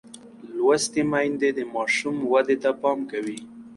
لوستې 0.55 1.01
میندې 1.11 1.49
د 1.57 1.59
ماشوم 1.73 2.17
ودې 2.31 2.55
ته 2.63 2.69
پام 2.81 2.99
کوي. 3.11 3.39